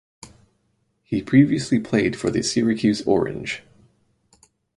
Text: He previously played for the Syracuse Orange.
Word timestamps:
He 1.03 1.21
previously 1.21 1.79
played 1.79 2.15
for 2.17 2.31
the 2.31 2.41
Syracuse 2.41 3.03
Orange. 3.03 3.61